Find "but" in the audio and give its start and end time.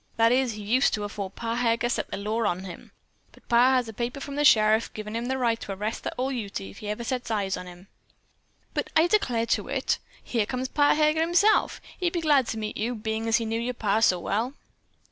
8.73-8.89